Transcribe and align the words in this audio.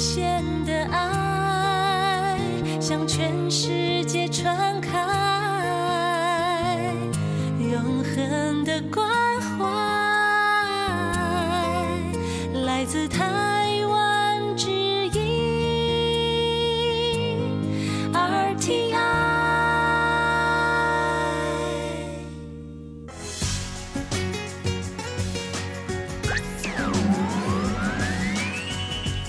些。 0.00 0.29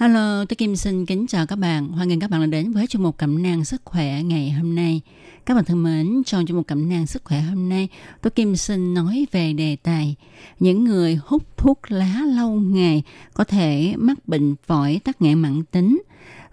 Hello, 0.00 0.44
tôi 0.44 0.56
Kim 0.56 0.76
xin 0.76 1.06
kính 1.06 1.26
chào 1.26 1.46
các 1.46 1.56
bạn. 1.56 1.88
Hoan 1.88 2.08
nghênh 2.08 2.20
các 2.20 2.30
bạn 2.30 2.40
đã 2.40 2.46
đến 2.46 2.72
với 2.72 2.86
chương 2.86 3.02
mục 3.02 3.18
cẩm 3.18 3.42
nang 3.42 3.64
sức 3.64 3.82
khỏe 3.84 4.22
ngày 4.22 4.50
hôm 4.50 4.74
nay. 4.74 5.00
Các 5.46 5.54
bạn 5.54 5.64
thân 5.64 5.82
mến, 5.82 6.22
trong 6.26 6.46
chương 6.46 6.56
mục 6.56 6.66
cẩm 6.66 6.88
nang 6.88 7.06
sức 7.06 7.24
khỏe 7.24 7.40
hôm 7.40 7.68
nay, 7.68 7.88
tôi 8.22 8.30
Kim 8.30 8.56
xin 8.56 8.94
nói 8.94 9.26
về 9.32 9.52
đề 9.52 9.76
tài 9.76 10.14
những 10.60 10.84
người 10.84 11.18
hút 11.24 11.56
thuốc 11.56 11.78
lá 11.88 12.22
lâu 12.26 12.50
ngày 12.50 13.02
có 13.34 13.44
thể 13.44 13.94
mắc 13.96 14.28
bệnh 14.28 14.54
phổi 14.66 15.00
tắc 15.04 15.22
nghẽn 15.22 15.38
mãn 15.38 15.64
tính. 15.64 16.02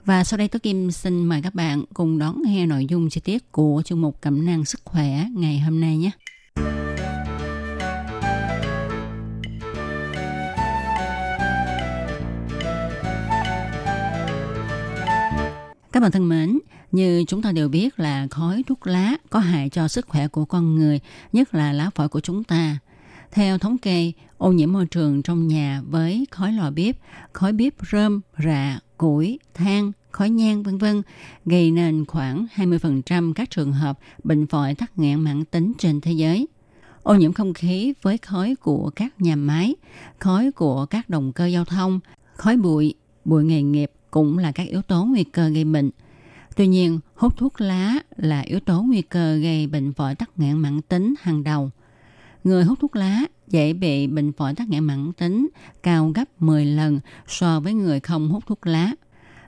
Và 0.06 0.24
sau 0.24 0.38
đây 0.38 0.48
tôi 0.48 0.60
Kim 0.60 0.92
xin 0.92 1.26
mời 1.26 1.42
các 1.42 1.56
bạn 1.56 1.84
cùng 1.94 2.18
đón 2.18 2.42
nghe 2.46 2.66
nội 2.66 2.86
dung 2.86 3.10
chi 3.10 3.22
tiết 3.24 3.52
của 3.52 3.82
chương 3.86 4.02
mục 4.02 4.22
cẩm 4.22 4.46
nang 4.46 4.66
sức 4.66 4.82
khỏe 4.86 5.26
ngày 5.36 5.60
hôm 5.60 5.80
nay 5.82 5.98
nhé. 5.98 6.12
Các 15.98 16.02
bạn 16.02 16.12
thân 16.12 16.30
mến, 16.30 16.60
như 16.92 17.24
chúng 17.28 17.42
ta 17.42 17.52
đều 17.52 17.70
biết 17.70 18.00
là 18.00 18.28
khói 18.32 18.64
thuốc 18.68 18.88
lá 18.88 19.18
có 19.30 19.40
hại 19.40 19.70
cho 19.70 19.88
sức 19.88 20.08
khỏe 20.08 20.28
của 20.28 20.46
con 20.46 20.76
người, 20.76 21.00
nhất 21.34 21.54
là 21.54 21.74
lá 21.74 21.90
phổi 21.96 22.10
của 22.10 22.20
chúng 22.20 22.44
ta. 22.44 22.78
Theo 23.32 23.58
thống 23.58 23.78
kê, 23.78 24.12
ô 24.38 24.52
nhiễm 24.52 24.74
môi 24.74 24.86
trường 24.86 25.22
trong 25.22 25.48
nhà 25.48 25.82
với 25.90 26.28
khói 26.32 26.54
lò 26.54 26.72
bếp, 26.72 26.96
khói 27.34 27.54
bếp 27.54 27.74
rơm, 27.92 28.22
rạ, 28.44 28.80
củi, 28.98 29.40
than, 29.54 29.92
khói 30.12 30.30
nhang 30.30 30.64
vân 30.64 30.78
vân 30.78 31.02
gây 31.46 31.72
nên 31.72 32.06
khoảng 32.06 32.48
20% 32.56 33.34
các 33.34 33.50
trường 33.50 33.74
hợp 33.74 34.00
bệnh 34.24 34.48
phổi 34.48 34.76
tắc 34.76 35.00
nghẽn 35.00 35.20
mãn 35.20 35.46
tính 35.46 35.74
trên 35.78 36.02
thế 36.02 36.12
giới. 36.12 36.48
Ô 37.04 37.16
nhiễm 37.16 37.34
không 37.34 37.54
khí 37.54 37.94
với 38.02 38.18
khói 38.18 38.56
của 38.56 38.92
các 38.96 39.22
nhà 39.22 39.36
máy, 39.36 39.76
khói 40.20 40.52
của 40.52 40.86
các 40.86 41.10
động 41.10 41.34
cơ 41.34 41.46
giao 41.46 41.66
thông, 41.66 42.00
khói 42.34 42.58
bụi, 42.58 42.96
bụi 43.26 43.44
nghề 43.44 43.62
nghiệp 43.62 43.92
cũng 44.12 44.38
là 44.38 44.52
các 44.52 44.68
yếu 44.68 44.82
tố 44.82 45.06
nguy 45.06 45.24
cơ 45.24 45.50
gây 45.50 45.64
bệnh. 45.64 45.90
Tuy 46.56 46.68
nhiên, 46.68 47.00
hút 47.16 47.38
thuốc 47.38 47.62
lá 47.62 47.96
là 48.16 48.42
yếu 48.42 48.60
tố 48.60 48.82
nguy 48.82 49.02
cơ 49.02 49.38
gây 49.38 49.68
bệnh 49.68 49.94
phổi 49.94 50.16
tắc 50.16 50.30
nghẽn 50.40 50.58
mãn 50.58 50.82
tính 50.82 51.14
hàng 51.22 51.44
đầu. 51.44 51.72
Người 52.44 52.64
hút 52.64 52.80
thuốc 52.82 52.96
lá 52.96 53.22
dễ 53.48 53.74
bị 53.74 54.08
bệnh 54.08 54.32
phổi 54.34 54.54
tắc 54.54 54.70
nghẽn 54.70 54.84
mãn 54.84 55.14
tính 55.14 55.48
cao 55.84 56.12
gấp 56.16 56.26
10 56.40 56.66
lần 56.66 57.00
so 57.28 57.60
với 57.60 57.74
người 57.74 58.00
không 58.00 58.30
hút 58.30 58.44
thuốc 58.48 58.68
lá. 58.68 58.92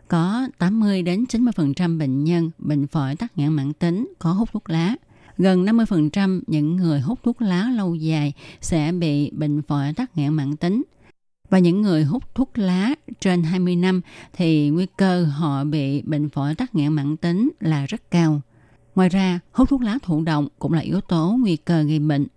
Có 0.07 0.47
80 0.57 1.01
đến 1.01 1.25
90% 1.29 1.97
bệnh 1.97 2.23
nhân 2.23 2.51
bệnh 2.57 2.87
phổi 2.87 3.15
tắc 3.15 3.37
nghẽn 3.37 3.53
mãn 3.53 3.73
tính 3.73 4.13
có 4.19 4.31
hút 4.31 4.49
thuốc 4.51 4.69
lá. 4.69 4.95
Gần 5.37 5.65
50% 5.65 6.41
những 6.47 6.75
người 6.75 6.99
hút 6.99 7.19
thuốc 7.23 7.41
lá 7.41 7.63
lâu 7.63 7.95
dài 7.95 8.33
sẽ 8.61 8.91
bị 8.91 9.31
bệnh 9.31 9.61
phổi 9.61 9.93
tắc 9.93 10.17
nghẽn 10.17 10.33
mãn 10.33 10.57
tính– 10.57 10.83
và 11.49 11.59
những 11.59 11.81
người 11.81 12.03
hút 12.03 12.35
thuốc 12.35 12.57
lá 12.57 12.95
trên 13.19 13.43
20 13.43 13.75
năm 13.75 14.01
thì 14.33 14.69
nguy 14.69 14.85
cơ 14.97 15.23
họ 15.23 15.63
bị 15.63 16.01
bệnh 16.01 16.29
phổi 16.29 16.55
tắc 16.55 16.75
nghẽn 16.75 16.93
mãn 16.93 17.17
tính 17.17 17.49
là 17.59 17.85
rất 17.85 18.11
cao. 18.11 18.41
Ngoài 18.95 19.09
ra, 19.09 19.39
hút 19.51 19.69
thuốc 19.69 19.81
lá 19.81 19.97
thụ 20.03 20.21
động 20.21 20.47
cũng 20.59 20.73
là 20.73 20.79
yếu 20.79 21.01
tố 21.01 21.35
nguy 21.39 21.55
cơ 21.55 21.81
gây 21.81 21.99
bệnh. 21.99 22.27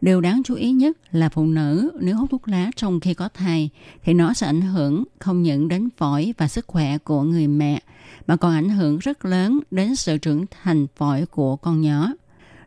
Điều 0.00 0.20
đáng 0.20 0.42
chú 0.44 0.54
ý 0.54 0.72
nhất 0.72 0.98
là 1.10 1.28
phụ 1.28 1.46
nữ 1.46 1.90
nếu 2.00 2.16
hút 2.16 2.30
thuốc 2.30 2.48
lá 2.48 2.70
trong 2.76 3.00
khi 3.00 3.14
có 3.14 3.28
thai 3.28 3.70
thì 4.04 4.14
nó 4.14 4.34
sẽ 4.34 4.46
ảnh 4.46 4.60
hưởng 4.60 5.04
không 5.18 5.42
những 5.42 5.68
đến 5.68 5.88
phổi 5.96 6.34
và 6.38 6.48
sức 6.48 6.66
khỏe 6.66 6.98
của 6.98 7.22
người 7.22 7.46
mẹ 7.48 7.82
mà 8.26 8.36
còn 8.36 8.54
ảnh 8.54 8.68
hưởng 8.68 8.98
rất 8.98 9.24
lớn 9.24 9.60
đến 9.70 9.96
sự 9.96 10.18
trưởng 10.18 10.44
thành 10.62 10.86
phổi 10.96 11.26
của 11.26 11.56
con 11.56 11.80
nhỏ. 11.80 12.12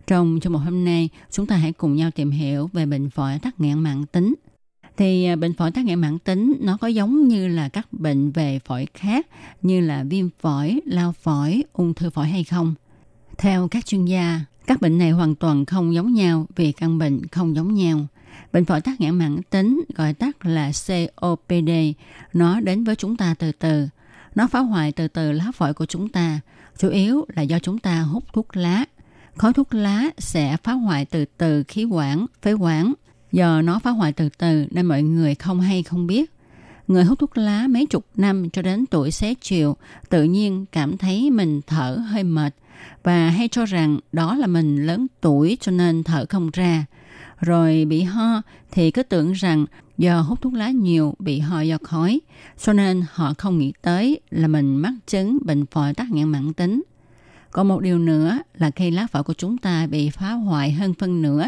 Trong 0.08 0.40
chương 0.42 0.54
một 0.54 0.60
hôm 0.60 0.86
nay, 0.86 1.10
chúng 1.32 1.46
ta 1.46 1.56
hãy 1.56 1.72
cùng 1.72 1.96
nhau 1.96 2.12
tìm 2.12 2.32
hiểu 2.32 2.70
về 2.74 2.86
bệnh 2.86 3.10
phổi 3.10 3.40
tắc 3.40 3.60
nghẽn 3.60 3.80
mãn 3.80 4.06
tính 4.06 4.34
thì 4.98 5.26
à, 5.26 5.36
bệnh 5.36 5.54
phổi 5.54 5.72
tắc 5.72 5.86
nghẽn 5.86 6.00
mãn 6.00 6.20
tính 6.20 6.58
nó 6.62 6.78
có 6.78 6.88
giống 6.88 7.28
như 7.28 7.48
là 7.48 7.70
các 7.70 7.88
bệnh 7.92 8.32
về 8.32 8.60
phổi 8.66 8.88
khác 8.94 9.28
như 9.62 9.82
là 9.82 10.04
viêm 10.04 10.30
phổi, 10.40 10.82
lao 10.86 11.12
phổi, 11.12 11.64
ung 11.74 11.94
thư 11.94 12.10
phổi 12.10 12.28
hay 12.28 12.44
không? 12.44 12.76
Theo 13.38 13.68
các 13.68 13.86
chuyên 13.86 14.06
gia, 14.06 14.42
các 14.68 14.82
bệnh 14.82 14.98
này 14.98 15.12
hoàn 15.12 15.36
toàn 15.36 15.66
không 15.66 15.94
giống 15.94 16.14
nhau 16.14 16.48
vì 16.56 16.72
căn 16.72 16.98
bệnh 16.98 17.28
không 17.28 17.56
giống 17.56 17.74
nhau. 17.74 18.08
Bệnh 18.54 18.66
phổi 18.66 18.82
tắc 18.82 19.02
nghẽn 19.02 19.16
mãn 19.16 19.42
tính 19.50 19.82
gọi 19.96 20.14
tắt 20.14 20.46
là 20.46 20.72
COPD, 20.88 21.70
nó 22.34 22.60
đến 22.60 22.84
với 22.84 22.96
chúng 22.96 23.18
ta 23.18 23.36
từ 23.40 23.52
từ. 23.52 23.88
Nó 24.36 24.48
phá 24.48 24.60
hoại 24.60 24.92
từ 24.92 25.08
từ 25.08 25.32
lá 25.32 25.52
phổi 25.56 25.74
của 25.74 25.86
chúng 25.86 26.10
ta, 26.10 26.40
chủ 26.78 26.90
yếu 26.90 27.26
là 27.36 27.42
do 27.42 27.60
chúng 27.60 27.80
ta 27.80 28.02
hút 28.02 28.24
thuốc 28.34 28.56
lá. 28.56 28.86
Khói 29.36 29.54
thuốc 29.54 29.74
lá 29.74 30.04
sẽ 30.18 30.58
phá 30.64 30.72
hoại 30.72 31.06
từ 31.06 31.26
từ 31.38 31.64
khí 31.64 31.86
quản, 31.86 32.26
phế 32.42 32.54
quản, 32.54 32.94
giờ 33.34 33.62
nó 33.64 33.80
phá 33.80 33.90
hoại 33.90 34.14
từ 34.14 34.30
từ 34.38 34.66
nên 34.72 34.86
mọi 34.86 35.04
người 35.04 35.36
không 35.36 35.62
hay 35.62 35.84
không 35.84 36.08
biết. 36.08 36.32
Người 36.88 37.04
hút 37.04 37.20
thuốc 37.20 37.38
lá 37.38 37.68
mấy 37.68 37.86
chục 37.86 38.06
năm 38.16 38.50
cho 38.50 38.62
đến 38.62 38.86
tuổi 38.86 39.12
xế 39.12 39.34
chiều 39.42 39.76
tự 40.10 40.24
nhiên 40.24 40.66
cảm 40.72 40.98
thấy 40.98 41.32
mình 41.32 41.62
thở 41.68 41.98
hơi 42.10 42.24
mệt 42.24 42.56
và 43.04 43.30
hay 43.30 43.48
cho 43.48 43.66
rằng 43.66 44.00
đó 44.12 44.36
là 44.36 44.48
mình 44.48 44.86
lớn 44.86 45.08
tuổi 45.22 45.58
cho 45.62 45.72
nên 45.72 46.04
thở 46.04 46.26
không 46.30 46.50
ra. 46.54 46.86
Rồi 47.40 47.86
bị 47.86 48.02
ho 48.02 48.42
thì 48.72 48.92
cứ 48.92 49.04
tưởng 49.04 49.32
rằng 49.32 49.66
do 49.98 50.22
hút 50.22 50.42
thuốc 50.42 50.54
lá 50.54 50.70
nhiều 50.70 51.16
bị 51.20 51.40
ho 51.40 51.62
do 51.62 51.78
khói, 51.84 52.22
cho 52.64 52.74
nên 52.74 53.04
họ 53.14 53.34
không 53.38 53.58
nghĩ 53.60 53.74
tới 53.82 54.20
là 54.30 54.48
mình 54.48 54.76
mắc 54.76 54.94
chứng 55.08 55.38
bệnh 55.46 55.66
phổi 55.66 55.94
tắc 55.94 56.12
nghẽn 56.12 56.30
mãn 56.30 56.54
tính. 56.54 56.84
Còn 57.54 57.68
một 57.68 57.80
điều 57.80 58.00
nữa 58.00 58.40
là 58.58 58.72
khi 58.72 58.92
lá 58.92 59.08
phổi 59.08 59.24
của 59.24 59.34
chúng 59.34 59.58
ta 59.58 59.88
bị 59.88 60.10
phá 60.10 60.32
hoại 60.32 60.72
hơn 60.72 60.94
phân 60.94 61.22
nửa 61.22 61.46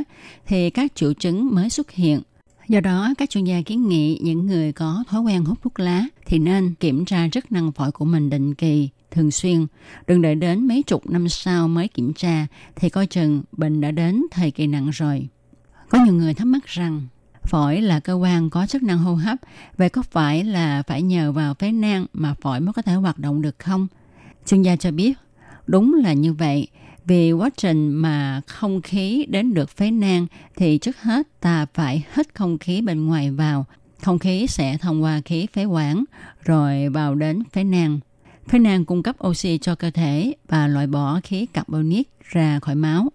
thì 0.47 0.69
các 0.69 0.95
triệu 0.95 1.13
chứng 1.13 1.55
mới 1.55 1.69
xuất 1.69 1.91
hiện. 1.91 2.21
Do 2.67 2.79
đó, 2.79 3.13
các 3.17 3.29
chuyên 3.29 3.43
gia 3.43 3.61
kiến 3.61 3.87
nghị 3.87 4.19
những 4.23 4.45
người 4.45 4.71
có 4.71 5.03
thói 5.07 5.21
quen 5.21 5.45
hút 5.45 5.57
thuốc 5.61 5.79
lá 5.79 6.03
thì 6.25 6.39
nên 6.39 6.75
kiểm 6.75 7.05
tra 7.05 7.27
chức 7.31 7.51
năng 7.51 7.71
phổi 7.71 7.91
của 7.91 8.05
mình 8.05 8.29
định 8.29 8.55
kỳ, 8.55 8.89
thường 9.11 9.31
xuyên. 9.31 9.65
Đừng 10.07 10.21
đợi 10.21 10.35
đến 10.35 10.67
mấy 10.67 10.83
chục 10.83 11.09
năm 11.09 11.29
sau 11.29 11.67
mới 11.67 11.87
kiểm 11.87 12.13
tra 12.13 12.47
thì 12.75 12.89
coi 12.89 13.07
chừng 13.07 13.43
bệnh 13.51 13.81
đã 13.81 13.91
đến 13.91 14.23
thời 14.31 14.51
kỳ 14.51 14.67
nặng 14.67 14.89
rồi. 14.89 15.27
Có 15.89 15.99
nhiều 16.05 16.13
người 16.13 16.33
thắc 16.33 16.47
mắc 16.47 16.65
rằng 16.65 17.07
phổi 17.43 17.81
là 17.81 17.99
cơ 17.99 18.13
quan 18.13 18.49
có 18.49 18.67
chức 18.67 18.83
năng 18.83 18.97
hô 18.97 19.15
hấp, 19.15 19.37
vậy 19.77 19.89
có 19.89 20.01
phải 20.01 20.43
là 20.43 20.83
phải 20.87 21.01
nhờ 21.01 21.31
vào 21.31 21.53
phế 21.53 21.71
nang 21.71 22.05
mà 22.13 22.33
phổi 22.41 22.59
mới 22.59 22.73
có 22.73 22.81
thể 22.81 22.93
hoạt 22.93 23.19
động 23.19 23.41
được 23.41 23.59
không? 23.59 23.87
Chuyên 24.45 24.61
gia 24.61 24.75
cho 24.75 24.91
biết 24.91 25.13
Đúng 25.67 25.93
là 25.93 26.13
như 26.13 26.33
vậy. 26.33 26.67
Vì 27.05 27.31
quá 27.31 27.49
trình 27.57 27.89
mà 27.89 28.41
không 28.47 28.81
khí 28.81 29.25
đến 29.29 29.53
được 29.53 29.69
phế 29.69 29.91
nang, 29.91 30.27
thì 30.55 30.77
trước 30.77 31.01
hết 31.01 31.27
ta 31.39 31.65
phải 31.73 32.05
hít 32.15 32.35
không 32.35 32.57
khí 32.57 32.81
bên 32.81 33.05
ngoài 33.05 33.31
vào. 33.31 33.65
Không 34.01 34.19
khí 34.19 34.47
sẽ 34.47 34.77
thông 34.77 35.03
qua 35.03 35.21
khí 35.25 35.47
phế 35.53 35.65
quản, 35.65 36.03
rồi 36.43 36.89
vào 36.89 37.15
đến 37.15 37.43
phế 37.51 37.63
nang. 37.63 37.99
Phế 38.47 38.59
nang 38.59 38.85
cung 38.85 39.03
cấp 39.03 39.15
oxy 39.27 39.57
cho 39.57 39.75
cơ 39.75 39.91
thể 39.91 40.33
và 40.47 40.67
loại 40.67 40.87
bỏ 40.87 41.19
khí 41.23 41.45
carbonic 41.45 42.07
ra 42.23 42.59
khỏi 42.59 42.75
máu. 42.75 43.11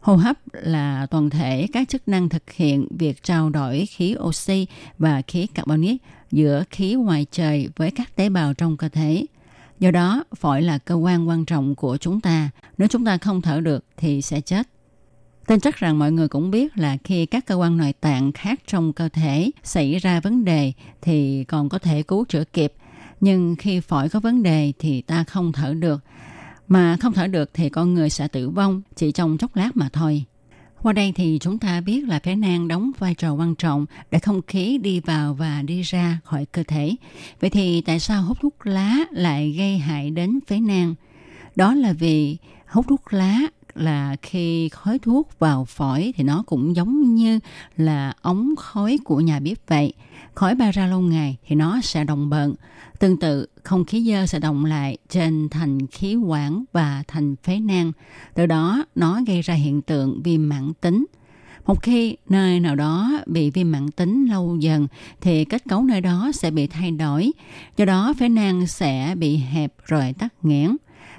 Hô 0.00 0.16
hấp 0.16 0.36
là 0.52 1.06
toàn 1.10 1.30
thể 1.30 1.66
các 1.72 1.88
chức 1.88 2.08
năng 2.08 2.28
thực 2.28 2.50
hiện 2.52 2.88
việc 2.98 3.22
trao 3.22 3.50
đổi 3.50 3.86
khí 3.86 4.16
oxy 4.18 4.66
và 4.98 5.22
khí 5.22 5.46
carbonic 5.46 6.02
giữa 6.32 6.64
khí 6.70 6.94
ngoài 6.94 7.26
trời 7.30 7.68
với 7.76 7.90
các 7.90 8.16
tế 8.16 8.28
bào 8.28 8.54
trong 8.54 8.76
cơ 8.76 8.88
thể. 8.88 9.24
Do 9.78 9.90
đó, 9.90 10.24
phổi 10.36 10.62
là 10.62 10.78
cơ 10.78 10.94
quan 10.94 11.28
quan 11.28 11.44
trọng 11.44 11.74
của 11.74 11.96
chúng 11.96 12.20
ta. 12.20 12.50
Nếu 12.78 12.88
chúng 12.88 13.04
ta 13.04 13.18
không 13.18 13.42
thở 13.42 13.60
được 13.60 13.84
thì 13.96 14.22
sẽ 14.22 14.40
chết. 14.40 14.68
Tin 15.46 15.60
chắc 15.60 15.76
rằng 15.76 15.98
mọi 15.98 16.12
người 16.12 16.28
cũng 16.28 16.50
biết 16.50 16.78
là 16.78 16.96
khi 17.04 17.26
các 17.26 17.46
cơ 17.46 17.54
quan 17.54 17.76
nội 17.76 17.92
tạng 17.92 18.32
khác 18.32 18.60
trong 18.66 18.92
cơ 18.92 19.08
thể 19.08 19.50
xảy 19.62 19.98
ra 19.98 20.20
vấn 20.20 20.44
đề 20.44 20.72
thì 21.02 21.44
còn 21.44 21.68
có 21.68 21.78
thể 21.78 22.02
cứu 22.02 22.24
chữa 22.28 22.44
kịp. 22.44 22.72
Nhưng 23.20 23.56
khi 23.58 23.80
phổi 23.80 24.08
có 24.08 24.20
vấn 24.20 24.42
đề 24.42 24.72
thì 24.78 25.02
ta 25.02 25.24
không 25.24 25.52
thở 25.52 25.74
được. 25.74 26.04
Mà 26.68 26.96
không 27.00 27.12
thở 27.12 27.26
được 27.26 27.50
thì 27.54 27.68
con 27.68 27.94
người 27.94 28.10
sẽ 28.10 28.28
tử 28.28 28.50
vong 28.50 28.82
chỉ 28.96 29.12
trong 29.12 29.38
chốc 29.38 29.56
lát 29.56 29.70
mà 29.74 29.88
thôi. 29.92 30.24
Qua 30.86 30.92
đây 30.92 31.12
thì 31.12 31.38
chúng 31.40 31.58
ta 31.58 31.80
biết 31.80 32.08
là 32.08 32.18
phế 32.18 32.36
nang 32.36 32.68
đóng 32.68 32.90
vai 32.98 33.14
trò 33.14 33.32
quan 33.32 33.54
trọng 33.54 33.86
để 34.10 34.18
không 34.18 34.42
khí 34.46 34.78
đi 34.78 35.00
vào 35.00 35.34
và 35.34 35.62
đi 35.62 35.82
ra 35.82 36.18
khỏi 36.24 36.46
cơ 36.52 36.62
thể. 36.62 36.96
Vậy 37.40 37.50
thì 37.50 37.80
tại 37.80 38.00
sao 38.00 38.22
hút 38.22 38.38
thuốc 38.40 38.54
lá 38.66 38.96
lại 39.10 39.54
gây 39.58 39.78
hại 39.78 40.10
đến 40.10 40.38
phế 40.46 40.60
nang? 40.60 40.94
Đó 41.56 41.74
là 41.74 41.92
vì 41.92 42.36
hút 42.66 42.86
thuốc 42.88 43.12
lá 43.12 43.40
là 43.76 44.16
khi 44.22 44.68
khói 44.68 44.98
thuốc 44.98 45.38
vào 45.38 45.64
phổi 45.64 46.12
thì 46.16 46.24
nó 46.24 46.42
cũng 46.46 46.76
giống 46.76 47.14
như 47.14 47.38
là 47.76 48.12
ống 48.22 48.54
khói 48.56 48.98
của 49.04 49.20
nhà 49.20 49.40
bếp 49.40 49.58
vậy. 49.68 49.92
Khói 50.34 50.54
bay 50.54 50.72
ra 50.72 50.86
lâu 50.86 51.00
ngày 51.00 51.36
thì 51.46 51.56
nó 51.56 51.80
sẽ 51.80 52.04
đồng 52.04 52.30
bận. 52.30 52.54
Tương 52.98 53.16
tự, 53.16 53.46
không 53.62 53.84
khí 53.84 54.04
dơ 54.10 54.26
sẽ 54.26 54.38
động 54.38 54.64
lại 54.64 54.98
trên 55.08 55.48
thành 55.48 55.86
khí 55.86 56.14
quản 56.14 56.64
và 56.72 57.02
thành 57.08 57.36
phế 57.36 57.60
nang. 57.60 57.92
Từ 58.34 58.46
đó, 58.46 58.84
nó 58.94 59.20
gây 59.26 59.42
ra 59.42 59.54
hiện 59.54 59.82
tượng 59.82 60.22
viêm 60.22 60.48
mãn 60.48 60.72
tính. 60.80 61.06
Một 61.66 61.82
khi 61.82 62.16
nơi 62.28 62.60
nào 62.60 62.76
đó 62.76 63.10
bị 63.26 63.50
viêm 63.50 63.72
mãn 63.72 63.90
tính 63.90 64.26
lâu 64.26 64.56
dần 64.60 64.86
thì 65.20 65.44
kết 65.44 65.62
cấu 65.68 65.82
nơi 65.82 66.00
đó 66.00 66.30
sẽ 66.34 66.50
bị 66.50 66.66
thay 66.66 66.90
đổi. 66.90 67.32
Do 67.76 67.84
đó 67.84 68.14
phế 68.18 68.28
nang 68.28 68.66
sẽ 68.66 69.14
bị 69.18 69.36
hẹp 69.36 69.72
rồi 69.84 70.14
tắc 70.18 70.32
nghẽn. 70.42 70.76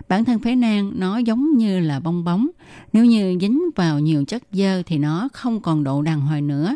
Bản 0.10 0.26
thân 0.26 0.40
phế 0.40 0.56
nang 0.56 0.92
nó 0.96 1.18
giống 1.18 1.58
như 1.58 1.80
là 1.80 2.00
bong 2.00 2.24
bóng. 2.24 2.48
Nếu 2.94 3.06
như 3.06 3.38
dính 3.42 3.62
vào 3.76 4.00
nhiều 4.00 4.26
chất 4.26 4.44
dơ 4.52 4.84
thì 4.84 4.98
nó 4.98 5.30
không 5.34 5.62
còn 5.62 5.84
độ 5.84 6.02
đàn 6.02 6.22
hồi 6.22 6.42
nữa. 6.42 6.76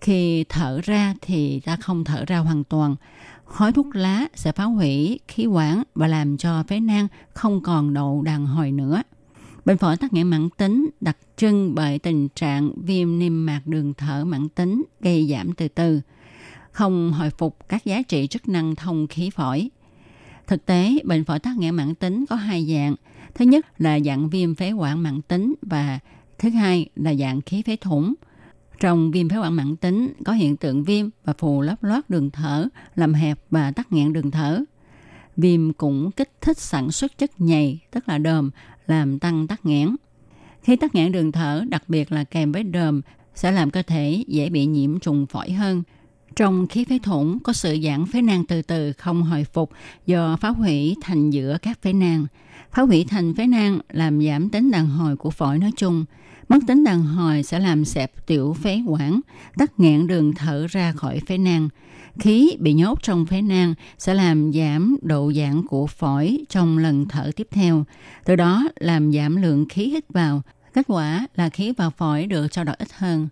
Khi 0.00 0.44
thở 0.48 0.80
ra 0.84 1.14
thì 1.20 1.60
ta 1.60 1.76
không 1.76 2.04
thở 2.04 2.24
ra 2.24 2.38
hoàn 2.38 2.64
toàn. 2.64 2.96
Khói 3.44 3.72
thuốc 3.72 3.96
lá 3.96 4.26
sẽ 4.34 4.52
phá 4.52 4.64
hủy 4.64 5.20
khí 5.28 5.46
quản 5.46 5.82
và 5.94 6.06
làm 6.06 6.36
cho 6.36 6.62
phế 6.68 6.80
nang 6.80 7.08
không 7.34 7.62
còn 7.62 7.94
độ 7.94 8.22
đàn 8.22 8.46
hồi 8.46 8.72
nữa. 8.72 9.02
Bệnh 9.64 9.78
phổi 9.78 9.96
tắc 9.96 10.12
nghẽn 10.12 10.26
mãn 10.26 10.48
tính 10.56 10.90
đặc 11.00 11.16
trưng 11.36 11.74
bởi 11.74 11.98
tình 11.98 12.28
trạng 12.28 12.70
viêm 12.82 13.18
niêm 13.18 13.46
mạc 13.46 13.60
đường 13.64 13.94
thở 13.94 14.24
mãn 14.24 14.48
tính 14.48 14.82
gây 15.00 15.28
giảm 15.30 15.52
từ 15.52 15.68
từ, 15.68 16.00
không 16.72 17.12
hồi 17.12 17.30
phục 17.30 17.68
các 17.68 17.84
giá 17.84 18.02
trị 18.02 18.26
chức 18.26 18.48
năng 18.48 18.74
thông 18.74 19.06
khí 19.06 19.30
phổi. 19.30 19.70
Thực 20.46 20.66
tế, 20.66 20.98
bệnh 21.04 21.24
phổi 21.24 21.38
tắc 21.38 21.56
nghẽn 21.56 21.74
mãn 21.74 21.94
tính 21.94 22.24
có 22.28 22.36
hai 22.36 22.66
dạng. 22.66 22.94
Thứ 23.34 23.44
nhất 23.44 23.66
là 23.78 24.00
dạng 24.00 24.30
viêm 24.30 24.54
phế 24.54 24.72
quản 24.72 25.02
mãn 25.02 25.22
tính 25.22 25.54
và 25.62 25.98
thứ 26.38 26.50
hai 26.50 26.88
là 26.96 27.14
dạng 27.14 27.40
khí 27.40 27.62
phế 27.62 27.76
thủng. 27.76 28.14
Trong 28.80 29.10
viêm 29.10 29.28
phế 29.28 29.36
quản 29.36 29.56
mãn 29.56 29.76
tính 29.76 30.12
có 30.24 30.32
hiện 30.32 30.56
tượng 30.56 30.84
viêm 30.84 31.08
và 31.24 31.32
phù 31.38 31.60
lấp 31.60 31.84
lót 31.84 32.04
đường 32.08 32.30
thở, 32.30 32.68
làm 32.94 33.14
hẹp 33.14 33.38
và 33.50 33.70
tắc 33.70 33.92
nghẽn 33.92 34.12
đường 34.12 34.30
thở. 34.30 34.64
Viêm 35.36 35.72
cũng 35.72 36.10
kích 36.10 36.30
thích 36.40 36.58
sản 36.58 36.90
xuất 36.90 37.18
chất 37.18 37.40
nhầy, 37.40 37.78
tức 37.90 38.08
là 38.08 38.18
đờm, 38.18 38.50
làm 38.86 39.18
tăng 39.18 39.46
tắc 39.46 39.66
nghẽn. 39.66 39.96
Khi 40.62 40.76
tắc 40.76 40.94
nghẽn 40.94 41.12
đường 41.12 41.32
thở, 41.32 41.64
đặc 41.68 41.82
biệt 41.88 42.12
là 42.12 42.24
kèm 42.24 42.52
với 42.52 42.62
đờm, 42.62 43.02
sẽ 43.34 43.52
làm 43.52 43.70
cơ 43.70 43.82
thể 43.82 44.24
dễ 44.26 44.48
bị 44.48 44.66
nhiễm 44.66 44.98
trùng 44.98 45.26
phổi 45.26 45.50
hơn. 45.50 45.82
Trong 46.36 46.66
khí 46.66 46.84
phế 46.84 46.98
thủng 46.98 47.38
có 47.38 47.52
sự 47.52 47.78
giãn 47.84 48.06
phế 48.06 48.22
nang 48.22 48.44
từ 48.44 48.62
từ 48.62 48.92
không 48.92 49.22
hồi 49.22 49.44
phục 49.44 49.70
do 50.06 50.36
phá 50.36 50.48
hủy 50.48 50.96
thành 51.02 51.30
giữa 51.30 51.58
các 51.62 51.82
phế 51.82 51.92
nang. 51.92 52.26
Phá 52.72 52.82
hủy 52.82 53.04
thành 53.08 53.34
phế 53.34 53.46
nang 53.46 53.78
làm 53.88 54.26
giảm 54.26 54.48
tính 54.48 54.70
đàn 54.70 54.88
hồi 54.88 55.16
của 55.16 55.30
phổi 55.30 55.58
nói 55.58 55.70
chung. 55.76 56.04
Mất 56.48 56.58
tính 56.66 56.84
đàn 56.84 57.02
hồi 57.02 57.42
sẽ 57.42 57.58
làm 57.58 57.84
xẹp 57.84 58.26
tiểu 58.26 58.56
phế 58.62 58.82
quản, 58.86 59.20
tắc 59.56 59.80
nghẽn 59.80 60.06
đường 60.06 60.34
thở 60.34 60.66
ra 60.70 60.92
khỏi 60.92 61.20
phế 61.26 61.38
nang. 61.38 61.68
Khí 62.18 62.56
bị 62.60 62.72
nhốt 62.72 63.02
trong 63.02 63.26
phế 63.26 63.42
nang 63.42 63.74
sẽ 63.98 64.14
làm 64.14 64.52
giảm 64.52 64.96
độ 65.02 65.32
giãn 65.32 65.66
của 65.66 65.86
phổi 65.86 66.44
trong 66.48 66.78
lần 66.78 67.06
thở 67.08 67.30
tiếp 67.36 67.48
theo. 67.50 67.84
Từ 68.24 68.36
đó 68.36 68.68
làm 68.76 69.12
giảm 69.12 69.36
lượng 69.36 69.66
khí 69.68 69.84
hít 69.84 70.04
vào. 70.08 70.42
Kết 70.74 70.86
quả 70.88 71.26
là 71.34 71.48
khí 71.48 71.72
vào 71.72 71.90
phổi 71.90 72.26
được 72.26 72.52
trao 72.52 72.64
đổi 72.64 72.76
ít 72.78 72.88
hơn. 72.92 73.28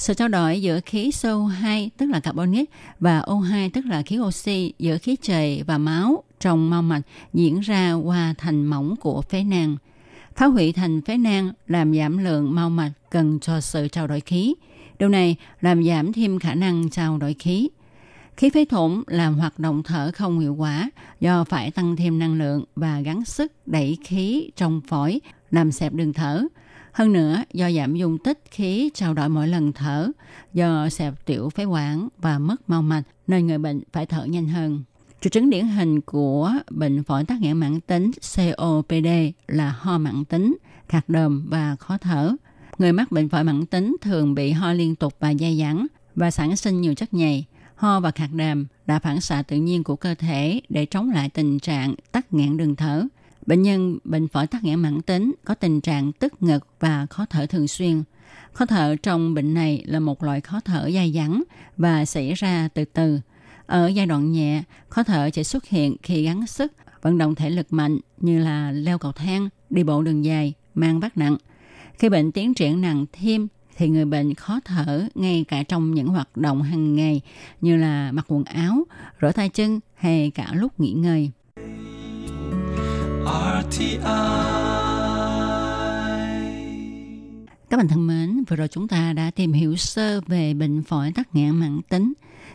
Sự 0.00 0.14
trao 0.14 0.28
đổi 0.28 0.62
giữa 0.62 0.80
khí 0.80 1.10
CO2 1.10 1.88
tức 1.96 2.06
là 2.06 2.20
carbonic, 2.20 2.70
và 3.00 3.20
O2 3.20 3.70
tức 3.72 3.84
là 3.86 4.02
khí 4.02 4.18
oxy, 4.18 4.72
giữa 4.78 4.98
khí 4.98 5.16
trời 5.22 5.62
và 5.66 5.78
máu 5.78 6.24
trong 6.40 6.70
mau 6.70 6.82
mạch, 6.82 7.02
diễn 7.32 7.60
ra 7.60 7.92
qua 7.92 8.34
thành 8.38 8.66
mỏng 8.66 8.96
của 9.00 9.22
phế 9.22 9.42
nang. 9.42 9.76
Phá 10.36 10.46
hủy 10.46 10.72
thành 10.72 11.00
phế 11.02 11.16
nang 11.16 11.52
làm 11.66 11.94
giảm 11.94 12.18
lượng 12.18 12.54
mau 12.54 12.70
mạch 12.70 12.92
cần 13.10 13.40
cho 13.40 13.60
sự 13.60 13.88
trao 13.88 14.06
đổi 14.06 14.20
khí. 14.20 14.54
Điều 14.98 15.08
này 15.08 15.36
làm 15.60 15.84
giảm 15.84 16.12
thêm 16.12 16.38
khả 16.38 16.54
năng 16.54 16.90
trao 16.90 17.18
đổi 17.18 17.34
khí. 17.34 17.68
Khí 18.36 18.50
phế 18.50 18.64
thủng 18.64 19.02
làm 19.06 19.34
hoạt 19.34 19.58
động 19.58 19.82
thở 19.82 20.10
không 20.14 20.38
hiệu 20.38 20.54
quả, 20.54 20.90
do 21.20 21.44
phải 21.44 21.70
tăng 21.70 21.96
thêm 21.96 22.18
năng 22.18 22.34
lượng 22.34 22.64
và 22.76 23.00
gắng 23.00 23.24
sức 23.24 23.52
đẩy 23.66 23.98
khí 24.04 24.50
trong 24.56 24.80
phổi, 24.88 25.20
làm 25.50 25.72
xẹp 25.72 25.92
đường 25.92 26.12
thở. 26.12 26.42
Hơn 26.92 27.12
nữa, 27.12 27.42
do 27.52 27.70
giảm 27.70 27.94
dung 27.94 28.18
tích 28.18 28.42
khí 28.50 28.90
trao 28.94 29.14
đổi 29.14 29.28
mỗi 29.28 29.48
lần 29.48 29.72
thở, 29.72 30.10
do 30.52 30.88
xẹp 30.88 31.26
tiểu 31.26 31.50
phế 31.50 31.64
quản 31.64 32.08
và 32.18 32.38
mất 32.38 32.70
mau 32.70 32.82
mạch, 32.82 33.02
nên 33.26 33.46
người 33.46 33.58
bệnh 33.58 33.80
phải 33.92 34.06
thở 34.06 34.24
nhanh 34.24 34.48
hơn. 34.48 34.82
Triệu 35.20 35.30
chứng 35.30 35.50
điển 35.50 35.66
hình 35.66 36.00
của 36.00 36.52
bệnh 36.70 37.02
phổi 37.02 37.24
tắc 37.24 37.40
nghẽn 37.40 37.56
mãn 37.56 37.80
tính 37.80 38.10
COPD 38.36 39.06
là 39.46 39.74
ho 39.78 39.98
mãn 39.98 40.24
tính, 40.24 40.56
khạc 40.88 41.08
đờm 41.08 41.46
và 41.50 41.76
khó 41.76 41.98
thở. 41.98 42.36
Người 42.78 42.92
mắc 42.92 43.12
bệnh 43.12 43.28
phổi 43.28 43.44
mãn 43.44 43.66
tính 43.66 43.96
thường 44.00 44.34
bị 44.34 44.52
ho 44.52 44.72
liên 44.72 44.96
tục 44.96 45.14
và 45.20 45.34
dai 45.40 45.58
dẳng 45.58 45.86
và 46.14 46.30
sản 46.30 46.56
sinh 46.56 46.80
nhiều 46.80 46.94
chất 46.94 47.14
nhầy. 47.14 47.44
Ho 47.74 48.00
và 48.00 48.10
khạc 48.10 48.32
đờm 48.32 48.66
là 48.86 48.98
phản 48.98 49.20
xạ 49.20 49.42
tự 49.42 49.56
nhiên 49.56 49.84
của 49.84 49.96
cơ 49.96 50.14
thể 50.14 50.60
để 50.68 50.86
chống 50.86 51.10
lại 51.10 51.28
tình 51.28 51.58
trạng 51.58 51.94
tắc 52.12 52.32
nghẽn 52.32 52.56
đường 52.56 52.76
thở. 52.76 53.06
Bệnh 53.46 53.62
nhân 53.62 53.98
bệnh 54.04 54.28
phổi 54.28 54.46
tắc 54.46 54.64
nghẽn 54.64 54.78
mãn 54.80 55.02
tính 55.02 55.32
có 55.44 55.54
tình 55.54 55.80
trạng 55.80 56.12
tức 56.12 56.42
ngực 56.42 56.66
và 56.80 57.06
khó 57.06 57.26
thở 57.30 57.46
thường 57.46 57.68
xuyên. 57.68 58.02
Khó 58.52 58.66
thở 58.66 58.96
trong 59.02 59.34
bệnh 59.34 59.54
này 59.54 59.84
là 59.86 60.00
một 60.00 60.22
loại 60.22 60.40
khó 60.40 60.60
thở 60.60 60.90
dai 60.94 61.12
dẳng 61.12 61.42
và 61.76 62.04
xảy 62.04 62.34
ra 62.34 62.68
từ 62.74 62.84
từ. 62.84 63.20
Ở 63.66 63.86
giai 63.86 64.06
đoạn 64.06 64.32
nhẹ, 64.32 64.62
khó 64.88 65.02
thở 65.02 65.30
chỉ 65.30 65.44
xuất 65.44 65.66
hiện 65.66 65.96
khi 66.02 66.24
gắng 66.24 66.46
sức, 66.46 66.72
vận 67.02 67.18
động 67.18 67.34
thể 67.34 67.50
lực 67.50 67.72
mạnh 67.72 67.98
như 68.18 68.38
là 68.38 68.72
leo 68.72 68.98
cầu 68.98 69.12
thang, 69.12 69.48
đi 69.70 69.82
bộ 69.82 70.02
đường 70.02 70.24
dài, 70.24 70.54
mang 70.74 71.00
vác 71.00 71.16
nặng. 71.16 71.36
Khi 71.98 72.08
bệnh 72.08 72.32
tiến 72.32 72.54
triển 72.54 72.80
nặng 72.80 73.06
thêm 73.12 73.48
thì 73.76 73.88
người 73.88 74.04
bệnh 74.04 74.34
khó 74.34 74.60
thở 74.64 75.08
ngay 75.14 75.44
cả 75.48 75.62
trong 75.62 75.94
những 75.94 76.08
hoạt 76.08 76.36
động 76.36 76.62
hàng 76.62 76.96
ngày 76.96 77.20
như 77.60 77.76
là 77.76 78.12
mặc 78.12 78.24
quần 78.28 78.44
áo, 78.44 78.84
rửa 79.22 79.32
tay 79.32 79.48
chân 79.48 79.80
hay 79.94 80.30
cả 80.34 80.50
lúc 80.54 80.80
nghỉ 80.80 80.92
ngơi. 80.92 81.30
RTI 83.26 83.98
Các 87.70 87.76
bạn 87.76 87.88
thân 87.88 88.06
mến, 88.06 88.44
vừa 88.48 88.56
rồi 88.56 88.68
chúng 88.68 88.88
ta 88.88 89.12
đã 89.12 89.30
tìm 89.30 89.52
hiểu 89.52 89.76
sơ 89.76 90.20
về 90.20 90.54
bệnh 90.54 90.82
phổi 90.82 91.12
tắc 91.14 91.34
nghẽn 91.34 91.50
mãn 91.50 91.80
tính. 91.88 92.12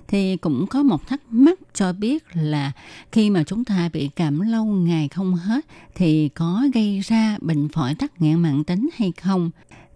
Thì 0.07 0.38
cũng 0.38 0.67
có 0.67 0.84
một 0.84 1.07
thắc 1.07 1.22
mắc 1.29 1.60
cho 1.74 1.93
biết 1.93 2.24
là 2.34 2.72
khi 3.12 3.29
mà 3.29 3.43
chúng 3.43 3.65
ta 3.65 3.89
bị 3.93 4.10
cảm 4.15 4.39
lâu 4.39 4.65
ngày 4.65 5.07
không 5.07 5.36
hết 5.36 5.65
thì 5.95 6.29
có 6.29 6.63
gây 6.74 7.00
ra 7.00 7.38
bệnh 7.41 7.69
phổi 7.69 7.95
tắc 7.95 8.22
nghẽn 8.22 8.39
mãn 8.39 8.63
tính 8.63 8.89
hay 8.95 9.13
không? 9.22 9.50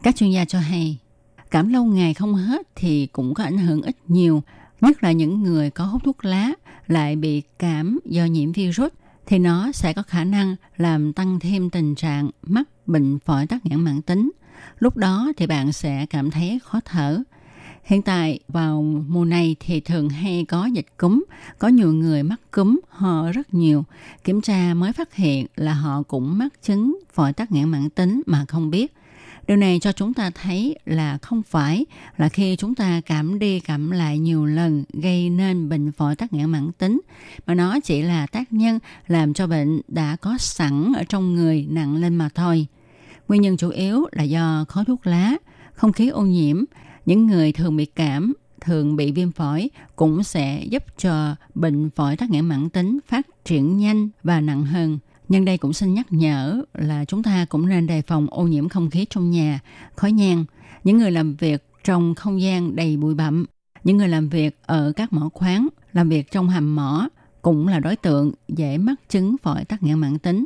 Các 0.03 0.15
chuyên 0.15 0.31
gia 0.31 0.45
cho 0.45 0.59
hay, 0.59 0.97
cảm 1.51 1.69
lâu 1.69 1.85
ngày 1.85 2.13
không 2.13 2.35
hết 2.35 2.67
thì 2.75 3.07
cũng 3.07 3.33
có 3.33 3.43
ảnh 3.43 3.57
hưởng 3.57 3.81
ít 3.81 3.95
nhiều, 4.07 4.43
nhất 4.81 5.03
là 5.03 5.11
những 5.11 5.43
người 5.43 5.69
có 5.69 5.85
hút 5.85 6.01
thuốc 6.05 6.25
lá 6.25 6.51
lại 6.87 7.15
bị 7.15 7.41
cảm 7.59 7.99
do 8.05 8.25
nhiễm 8.25 8.51
virus 8.51 8.91
thì 9.29 9.39
nó 9.39 9.71
sẽ 9.71 9.93
có 9.93 10.03
khả 10.03 10.23
năng 10.23 10.55
làm 10.77 11.13
tăng 11.13 11.39
thêm 11.39 11.69
tình 11.69 11.95
trạng 11.95 12.29
mắc 12.41 12.67
bệnh 12.85 13.19
phổi 13.19 13.47
tắc 13.47 13.65
nghẽn 13.65 13.81
mãn 13.81 14.01
tính. 14.01 14.31
Lúc 14.79 14.97
đó 14.97 15.31
thì 15.37 15.47
bạn 15.47 15.71
sẽ 15.71 16.05
cảm 16.09 16.31
thấy 16.31 16.59
khó 16.63 16.79
thở. 16.85 17.19
Hiện 17.83 18.01
tại 18.01 18.39
vào 18.47 18.81
mùa 19.07 19.25
này 19.25 19.55
thì 19.59 19.79
thường 19.79 20.09
hay 20.09 20.45
có 20.47 20.65
dịch 20.65 20.97
cúm, 20.97 21.23
có 21.59 21.67
nhiều 21.67 21.93
người 21.93 22.23
mắc 22.23 22.41
cúm, 22.51 22.79
ho 22.89 23.31
rất 23.31 23.53
nhiều. 23.53 23.85
Kiểm 24.23 24.41
tra 24.41 24.73
mới 24.73 24.93
phát 24.93 25.15
hiện 25.15 25.45
là 25.55 25.73
họ 25.73 26.03
cũng 26.03 26.37
mắc 26.37 26.53
chứng 26.63 26.99
phổi 27.13 27.33
tắc 27.33 27.51
nghẽn 27.51 27.69
mãn 27.69 27.89
tính 27.89 28.21
mà 28.25 28.45
không 28.47 28.69
biết. 28.69 28.93
Điều 29.49 29.57
này 29.57 29.79
cho 29.81 29.91
chúng 29.91 30.13
ta 30.13 30.29
thấy 30.29 30.75
là 30.85 31.17
không 31.17 31.43
phải 31.43 31.85
là 32.17 32.29
khi 32.29 32.55
chúng 32.55 32.75
ta 32.75 33.01
cảm 33.05 33.39
đi 33.39 33.59
cảm 33.59 33.91
lại 33.91 34.19
nhiều 34.19 34.45
lần 34.45 34.83
gây 34.93 35.29
nên 35.29 35.69
bệnh 35.69 35.91
phổi 35.91 36.15
tắc 36.15 36.33
nghẽn 36.33 36.49
mãn 36.49 36.71
tính, 36.71 37.01
mà 37.45 37.53
nó 37.55 37.79
chỉ 37.79 38.01
là 38.01 38.27
tác 38.27 38.53
nhân 38.53 38.79
làm 39.07 39.33
cho 39.33 39.47
bệnh 39.47 39.81
đã 39.87 40.15
có 40.21 40.37
sẵn 40.37 40.93
ở 40.95 41.03
trong 41.03 41.35
người 41.35 41.67
nặng 41.69 41.95
lên 41.95 42.15
mà 42.15 42.29
thôi. 42.29 42.67
Nguyên 43.27 43.41
nhân 43.41 43.57
chủ 43.57 43.69
yếu 43.69 44.05
là 44.11 44.23
do 44.23 44.65
khói 44.67 44.85
thuốc 44.85 45.07
lá, 45.07 45.35
không 45.73 45.93
khí 45.93 46.09
ô 46.09 46.21
nhiễm, 46.21 46.63
những 47.05 47.27
người 47.27 47.51
thường 47.51 47.77
bị 47.77 47.85
cảm 47.85 48.33
thường 48.61 48.95
bị 48.95 49.11
viêm 49.11 49.31
phổi 49.31 49.69
cũng 49.95 50.23
sẽ 50.23 50.63
giúp 50.69 50.83
cho 50.97 51.35
bệnh 51.55 51.89
phổi 51.89 52.17
tắc 52.17 52.29
nghẽn 52.29 52.45
mãn 52.45 52.69
tính 52.69 52.99
phát 53.07 53.27
triển 53.45 53.77
nhanh 53.77 54.09
và 54.23 54.41
nặng 54.41 54.65
hơn. 54.65 54.99
Nhân 55.29 55.45
đây 55.45 55.57
cũng 55.57 55.73
xin 55.73 55.93
nhắc 55.93 56.07
nhở 56.09 56.63
là 56.73 57.05
chúng 57.05 57.23
ta 57.23 57.45
cũng 57.49 57.69
nên 57.69 57.87
đề 57.87 58.01
phòng 58.01 58.27
ô 58.29 58.43
nhiễm 58.43 58.69
không 58.69 58.89
khí 58.89 59.05
trong 59.09 59.31
nhà, 59.31 59.59
khói 59.95 60.11
nhang. 60.11 60.45
Những 60.83 60.97
người 60.97 61.11
làm 61.11 61.35
việc 61.35 61.63
trong 61.83 62.15
không 62.15 62.41
gian 62.41 62.75
đầy 62.75 62.97
bụi 62.97 63.15
bặm, 63.15 63.45
những 63.83 63.97
người 63.97 64.07
làm 64.07 64.29
việc 64.29 64.57
ở 64.65 64.91
các 64.95 65.13
mỏ 65.13 65.29
khoáng, 65.33 65.67
làm 65.93 66.09
việc 66.09 66.31
trong 66.31 66.49
hầm 66.49 66.75
mỏ 66.75 67.09
cũng 67.41 67.67
là 67.67 67.79
đối 67.79 67.95
tượng 67.95 68.31
dễ 68.47 68.77
mắc 68.77 68.95
chứng 69.09 69.35
phổi 69.43 69.65
tắc 69.65 69.83
nghẽn 69.83 69.99
mãn 69.99 70.19
tính. 70.19 70.45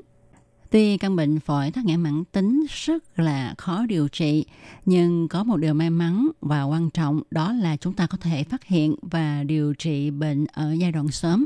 Tuy 0.69 0.97
căn 0.97 1.15
bệnh 1.15 1.39
phổi 1.39 1.71
tắc 1.71 1.85
nghẽn 1.85 2.01
mãn 2.01 2.23
tính 2.31 2.65
rất 2.69 3.19
là 3.19 3.53
khó 3.57 3.85
điều 3.85 4.07
trị, 4.07 4.45
nhưng 4.85 5.27
có 5.27 5.43
một 5.43 5.57
điều 5.57 5.73
may 5.73 5.89
mắn 5.89 6.27
và 6.41 6.63
quan 6.63 6.89
trọng 6.89 7.21
đó 7.31 7.53
là 7.53 7.77
chúng 7.77 7.93
ta 7.93 8.07
có 8.07 8.17
thể 8.21 8.43
phát 8.43 8.63
hiện 8.63 8.95
và 9.01 9.43
điều 9.43 9.73
trị 9.73 10.11
bệnh 10.11 10.45
ở 10.53 10.73
giai 10.73 10.91
đoạn 10.91 11.07
sớm. 11.07 11.45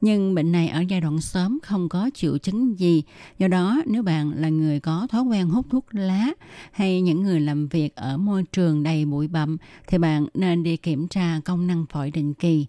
Nhưng 0.00 0.34
bệnh 0.34 0.52
này 0.52 0.68
ở 0.68 0.80
giai 0.88 1.00
đoạn 1.00 1.20
sớm 1.20 1.58
không 1.62 1.88
có 1.88 2.10
triệu 2.14 2.38
chứng 2.38 2.78
gì. 2.78 3.02
Do 3.38 3.48
đó, 3.48 3.82
nếu 3.86 4.02
bạn 4.02 4.32
là 4.36 4.48
người 4.48 4.80
có 4.80 5.06
thói 5.10 5.22
quen 5.22 5.48
hút 5.48 5.66
thuốc 5.70 5.86
lá 5.90 6.30
hay 6.72 7.00
những 7.00 7.22
người 7.22 7.40
làm 7.40 7.68
việc 7.68 7.94
ở 7.94 8.16
môi 8.16 8.44
trường 8.52 8.82
đầy 8.82 9.04
bụi 9.04 9.28
bặm 9.28 9.56
thì 9.86 9.98
bạn 9.98 10.26
nên 10.34 10.62
đi 10.62 10.76
kiểm 10.76 11.08
tra 11.08 11.40
công 11.44 11.66
năng 11.66 11.86
phổi 11.86 12.10
định 12.10 12.34
kỳ. 12.34 12.66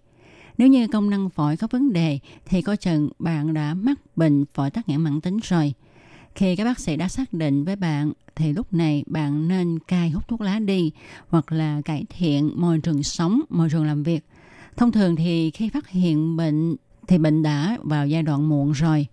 Nếu 0.58 0.68
như 0.68 0.88
công 0.88 1.10
năng 1.10 1.30
phổi 1.30 1.56
có 1.56 1.66
vấn 1.70 1.92
đề 1.92 2.18
thì 2.46 2.62
có 2.62 2.76
chừng 2.76 3.08
bạn 3.18 3.54
đã 3.54 3.74
mắc 3.74 4.16
bệnh 4.16 4.44
phổi 4.54 4.70
tắc 4.70 4.88
nghẽn 4.88 5.00
mãn 5.00 5.20
tính 5.20 5.38
rồi. 5.42 5.74
Khi 6.34 6.56
các 6.56 6.64
bác 6.64 6.80
sĩ 6.80 6.96
đã 6.96 7.08
xác 7.08 7.32
định 7.32 7.64
với 7.64 7.76
bạn 7.76 8.12
thì 8.36 8.52
lúc 8.52 8.72
này 8.72 9.04
bạn 9.06 9.48
nên 9.48 9.78
cai 9.78 10.10
hút 10.10 10.28
thuốc 10.28 10.40
lá 10.40 10.58
đi 10.58 10.92
hoặc 11.28 11.52
là 11.52 11.80
cải 11.84 12.04
thiện 12.08 12.50
môi 12.56 12.78
trường 12.78 13.02
sống, 13.02 13.40
môi 13.48 13.68
trường 13.70 13.86
làm 13.86 14.02
việc. 14.02 14.24
Thông 14.76 14.92
thường 14.92 15.16
thì 15.16 15.50
khi 15.50 15.68
phát 15.68 15.88
hiện 15.88 16.36
bệnh 16.36 16.76
thì 17.12 17.18
bệnh 17.18 17.42
đã 17.42 17.78
vào 17.82 18.06
giai 18.06 18.22
đoạn 18.22 18.48
muộn 18.48 18.72
rồi. 18.72 19.06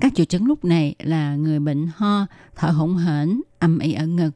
Các 0.00 0.12
triệu 0.14 0.26
chứng 0.26 0.46
lúc 0.46 0.64
này 0.64 0.94
là 0.98 1.36
người 1.36 1.60
bệnh 1.60 1.86
ho, 1.96 2.26
thở 2.56 2.68
hổn 2.68 2.96
hển, 2.96 3.40
âm 3.58 3.78
ỉ 3.78 3.92
ở 3.92 4.06
ngực. 4.06 4.30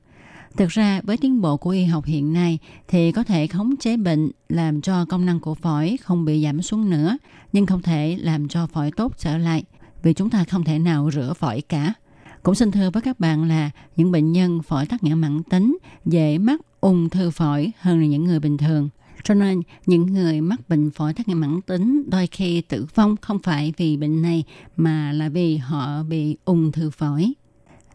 Thực 0.57 0.69
ra 0.69 1.01
với 1.05 1.17
tiến 1.17 1.41
bộ 1.41 1.57
của 1.57 1.71
y 1.71 1.85
học 1.85 2.05
hiện 2.05 2.33
nay 2.33 2.59
thì 2.89 3.13
có 3.13 3.23
thể 3.23 3.47
khống 3.47 3.77
chế 3.77 3.97
bệnh 3.97 4.31
làm 4.49 4.81
cho 4.81 5.05
công 5.05 5.27
năng 5.27 5.41
của 5.41 5.55
phổi 5.55 5.97
không 6.03 6.25
bị 6.25 6.45
giảm 6.45 6.63
xuống 6.63 6.91
nữa, 6.91 7.19
nhưng 7.53 7.67
không 7.67 7.83
thể 7.83 8.19
làm 8.21 8.49
cho 8.49 8.67
phổi 8.67 8.91
tốt 8.97 9.13
trở 9.19 9.39
lại 9.39 9.65
vì 10.03 10.15
chúng 10.15 10.31
ta 10.31 10.45
không 10.45 10.65
thể 10.65 10.79
nào 10.79 11.11
rửa 11.11 11.33
phổi 11.33 11.61
cả. 11.69 11.95
Cũng 12.43 12.55
xin 12.55 12.71
thưa 12.71 12.91
với 12.91 13.03
các 13.03 13.21
bạn 13.21 13.49
là 13.49 13.71
những 13.97 14.13
bệnh 14.13 14.33
nhân 14.33 14.63
phổi 14.63 14.87
tắc 14.87 15.05
nghẽn 15.05 15.19
mãn 15.19 15.43
tính 15.43 15.79
dễ 16.05 16.39
mắc 16.39 16.61
ung 16.81 17.09
thư 17.09 17.31
phổi 17.31 17.73
hơn 17.81 18.01
là 18.01 18.07
những 18.07 18.25
người 18.25 18.41
bình 18.41 18.57
thường. 18.57 18.89
Cho 19.27 19.35
nên 19.35 19.63
những 19.87 20.07
người 20.07 20.41
mắc 20.41 20.69
bệnh 20.69 20.91
phổi 20.91 21.15
tắc 21.15 21.29
nghẽn 21.29 21.39
mãn 21.39 21.61
tính 21.63 22.11
đôi 22.11 22.27
khi 22.27 22.61
tử 22.61 22.87
vong 22.95 23.17
không 23.21 23.39
phải 23.43 23.73
vì 23.77 23.97
bệnh 23.97 24.23
này 24.23 24.45
mà 24.77 25.13
là 25.13 25.29
vì 25.29 25.57
họ 25.57 26.03
bị 26.03 26.37
ung 26.45 26.73
thư 26.73 26.91
phổi. 26.91 27.33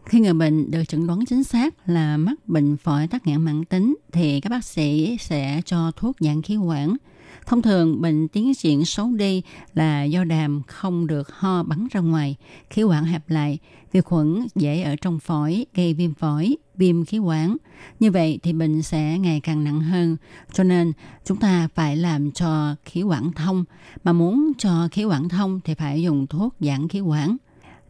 Khi 0.04 0.20
người 0.20 0.34
bệnh 0.34 0.70
được 0.70 0.84
chẩn 0.88 1.06
đoán 1.06 1.24
chính 1.26 1.44
xác 1.44 1.88
là 1.88 2.16
mắc 2.16 2.48
bệnh 2.48 2.76
phổi 2.76 3.06
tắc 3.06 3.26
nghẽn 3.26 3.40
mãn 3.40 3.64
tính 3.64 3.96
thì 4.12 4.40
các 4.40 4.50
bác 4.50 4.64
sĩ 4.64 5.16
sẽ 5.20 5.62
cho 5.64 5.90
thuốc 5.96 6.16
giãn 6.20 6.42
khí 6.42 6.56
quản 6.56 6.96
Thông 7.46 7.62
thường 7.62 8.00
bệnh 8.00 8.28
tiến 8.28 8.54
triển 8.54 8.84
xấu 8.84 9.12
đi 9.12 9.42
là 9.74 10.04
do 10.04 10.24
đàm 10.24 10.62
không 10.66 11.06
được 11.06 11.30
ho 11.30 11.62
bắn 11.62 11.86
ra 11.90 12.00
ngoài, 12.00 12.36
khí 12.70 12.82
quản 12.82 13.04
hẹp 13.04 13.30
lại, 13.30 13.58
vi 13.92 14.00
khuẩn 14.00 14.46
dễ 14.54 14.82
ở 14.82 14.96
trong 14.96 15.18
phổi 15.18 15.66
gây 15.74 15.94
viêm 15.94 16.14
phổi, 16.14 16.56
viêm 16.76 17.04
khí 17.04 17.18
quản. 17.18 17.56
Như 18.00 18.10
vậy 18.10 18.38
thì 18.42 18.52
bệnh 18.52 18.82
sẽ 18.82 19.18
ngày 19.18 19.40
càng 19.40 19.64
nặng 19.64 19.80
hơn. 19.80 19.91
Cho 20.52 20.64
nên 20.64 20.92
chúng 21.24 21.38
ta 21.38 21.68
phải 21.74 21.96
làm 21.96 22.32
cho 22.32 22.74
khí 22.84 23.02
quản 23.02 23.32
thông. 23.32 23.64
Mà 24.04 24.12
muốn 24.12 24.52
cho 24.58 24.88
khí 24.92 25.04
quản 25.04 25.28
thông 25.28 25.60
thì 25.64 25.74
phải 25.74 26.02
dùng 26.02 26.26
thuốc 26.26 26.54
giãn 26.60 26.88
khí 26.88 27.00
quản. 27.00 27.36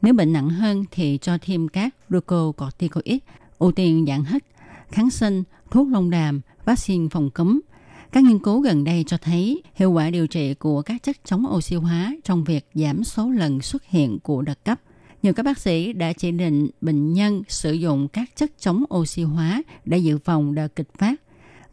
Nếu 0.03 0.15
bệnh 0.15 0.33
nặng 0.33 0.51
hơn 0.51 0.85
thì 0.91 1.19
cho 1.23 1.39
thêm 1.43 1.69
các 1.69 1.95
glucocorticoid, 2.09 3.19
ưu 3.59 3.73
tiên 3.73 4.05
giãn 4.09 4.25
hít, 4.25 4.43
kháng 4.91 5.11
sinh, 5.11 5.43
thuốc 5.71 5.89
lông 5.89 6.11
đàm, 6.11 6.41
vaccine 6.65 7.09
phòng 7.09 7.31
cúm– 7.31 7.61
các 8.13 8.25
nghiên 8.25 8.39
cứu 8.39 8.61
gần 8.61 8.85
đây 8.85 9.05
cho 9.07 9.17
thấy 9.17 9.63
hiệu 9.75 9.91
quả 9.93 10.11
điều 10.11 10.27
trị 10.27 10.55
của 10.55 10.83
các 10.83 11.03
chất 11.03 11.17
chống 11.25 11.45
oxy 11.49 11.77
hóa 11.77 12.15
trong 12.25 12.45
việc 12.45 12.67
giảm 12.75 13.05
số 13.05 13.31
lần 13.31 13.61
xuất 13.61 13.85
hiện 13.85 14.19
của 14.19 14.43
đợt 14.43 14.65
cấp. 14.65 14.81
Nhiều 15.23 15.33
các 15.33 15.43
bác 15.43 15.59
sĩ 15.59 15.93
đã 15.93 16.13
chỉ 16.13 16.31
định 16.31 16.69
bệnh 16.81 17.13
nhân 17.13 17.43
sử 17.49 17.73
dụng 17.73 18.09
các 18.09 18.31
chất 18.37 18.51
chống 18.59 18.85
oxy 18.95 19.23
hóa 19.23 19.63
để 19.85 19.99
dự 19.99 20.19
phòng 20.19 20.55
đợt 20.55 20.77
kịch 20.77 20.89
phát. 20.99 21.12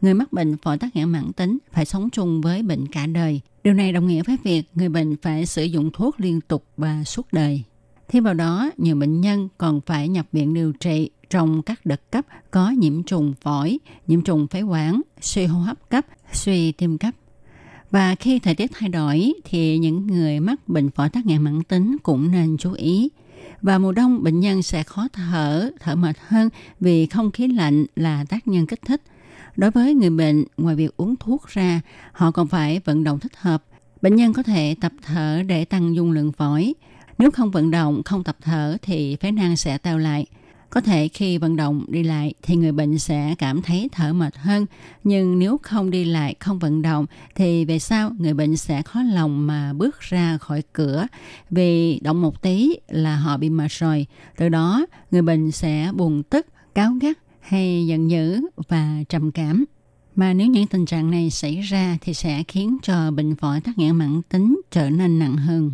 Người 0.00 0.14
mắc 0.14 0.32
bệnh 0.32 0.56
phổi 0.56 0.78
tắc 0.78 0.96
nghẽn 0.96 1.08
mãn 1.08 1.32
tính 1.32 1.58
phải 1.72 1.84
sống 1.84 2.10
chung 2.10 2.40
với 2.40 2.62
bệnh 2.62 2.86
cả 2.86 3.06
đời. 3.06 3.40
Điều 3.64 3.74
này 3.74 3.92
đồng 3.92 4.06
nghĩa 4.06 4.22
với 4.22 4.36
việc 4.44 4.62
người 4.74 4.88
bệnh 4.88 5.16
phải 5.16 5.46
sử 5.46 5.64
dụng 5.64 5.90
thuốc 5.92 6.20
liên 6.20 6.40
tục 6.40 6.64
và 6.76 7.04
suốt 7.04 7.32
đời. 7.32 7.62
Thêm 8.08 8.24
vào 8.24 8.34
đó, 8.34 8.70
nhiều 8.76 8.96
bệnh 8.96 9.20
nhân 9.20 9.48
còn 9.58 9.80
phải 9.86 10.08
nhập 10.08 10.26
viện 10.32 10.54
điều 10.54 10.72
trị 10.72 11.10
trong 11.30 11.62
các 11.62 11.86
đợt 11.86 12.10
cấp 12.10 12.26
có 12.50 12.70
nhiễm 12.70 13.02
trùng 13.02 13.34
phổi, 13.40 13.78
nhiễm 14.06 14.22
trùng 14.22 14.46
phế 14.46 14.62
quản, 14.62 15.00
suy 15.20 15.44
hô 15.44 15.60
hấp 15.60 15.90
cấp, 15.90 16.06
suy 16.32 16.72
tim 16.72 16.98
cấp. 16.98 17.14
Và 17.90 18.14
khi 18.14 18.38
thời 18.38 18.54
tiết 18.54 18.70
thay 18.74 18.88
đổi 18.88 19.32
thì 19.44 19.78
những 19.78 20.06
người 20.06 20.40
mắc 20.40 20.68
bệnh 20.68 20.90
phổi 20.90 21.08
tắc 21.08 21.26
nghẽn 21.26 21.42
mãn 21.42 21.62
tính 21.62 21.96
cũng 22.02 22.32
nên 22.32 22.56
chú 22.56 22.72
ý. 22.72 23.08
Và 23.62 23.78
mùa 23.78 23.92
đông 23.92 24.22
bệnh 24.22 24.40
nhân 24.40 24.62
sẽ 24.62 24.82
khó 24.82 25.08
thở, 25.12 25.70
thở 25.80 25.96
mệt 25.96 26.16
hơn 26.26 26.48
vì 26.80 27.06
không 27.06 27.30
khí 27.30 27.48
lạnh 27.48 27.86
là 27.96 28.24
tác 28.24 28.48
nhân 28.48 28.66
kích 28.66 28.82
thích. 28.86 29.02
Đối 29.56 29.70
với 29.70 29.94
người 29.94 30.10
bệnh, 30.10 30.44
ngoài 30.56 30.76
việc 30.76 30.96
uống 30.96 31.16
thuốc 31.16 31.46
ra, 31.46 31.80
họ 32.12 32.30
còn 32.30 32.48
phải 32.48 32.80
vận 32.84 33.04
động 33.04 33.18
thích 33.18 33.36
hợp. 33.36 33.64
Bệnh 34.02 34.16
nhân 34.16 34.32
có 34.32 34.42
thể 34.42 34.74
tập 34.80 34.92
thở 35.02 35.42
để 35.46 35.64
tăng 35.64 35.94
dung 35.94 36.12
lượng 36.12 36.32
phổi. 36.32 36.74
Nếu 37.18 37.30
không 37.30 37.50
vận 37.50 37.70
động, 37.70 38.02
không 38.04 38.24
tập 38.24 38.36
thở 38.42 38.76
thì 38.82 39.16
phế 39.16 39.30
nang 39.30 39.56
sẽ 39.56 39.78
teo 39.78 39.98
lại– 39.98 40.26
có 40.70 40.80
thể 40.80 41.08
khi 41.08 41.38
vận 41.38 41.56
động 41.56 41.84
đi 41.88 42.02
lại 42.02 42.34
thì 42.42 42.56
người 42.56 42.72
bệnh 42.72 42.98
sẽ 42.98 43.34
cảm 43.38 43.62
thấy 43.62 43.88
thở 43.92 44.12
mệt 44.12 44.36
hơn, 44.36 44.66
nhưng 45.04 45.38
nếu 45.38 45.58
không 45.62 45.90
đi 45.90 46.04
lại, 46.04 46.34
không 46.40 46.58
vận 46.58 46.82
động 46.82 47.06
thì 47.34 47.64
về 47.64 47.78
sau 47.78 48.10
người 48.18 48.34
bệnh 48.34 48.56
sẽ 48.56 48.82
khó 48.82 49.02
lòng 49.02 49.46
mà 49.46 49.72
bước 49.72 50.00
ra 50.00 50.38
khỏi 50.38 50.62
cửa 50.72 51.06
vì 51.50 52.00
động 52.00 52.22
một 52.22 52.42
tí 52.42 52.76
là 52.88 53.16
họ 53.16 53.36
bị 53.36 53.50
mệt 53.50 53.70
rồi. 53.70 54.06
Từ 54.36 54.48
đó 54.48 54.86
người 55.10 55.22
bệnh 55.22 55.50
sẽ 55.50 55.90
buồn 55.94 56.22
tức, 56.22 56.46
cáo 56.74 56.92
gắt 57.00 57.18
hay 57.40 57.86
giận 57.86 58.10
dữ 58.10 58.40
và 58.68 58.96
trầm 59.08 59.30
cảm. 59.30 59.64
Mà 60.16 60.32
nếu 60.32 60.46
những 60.46 60.66
tình 60.66 60.86
trạng 60.86 61.10
này 61.10 61.30
xảy 61.30 61.60
ra 61.60 61.98
thì 62.00 62.14
sẽ 62.14 62.42
khiến 62.48 62.78
cho 62.82 63.10
bệnh 63.10 63.36
phổi 63.36 63.60
tắc 63.60 63.78
nghẽn 63.78 63.96
mãn 63.96 64.22
tính 64.22 64.60
trở 64.70 64.90
nên 64.90 65.18
nặng 65.18 65.36
hơn. 65.36 65.70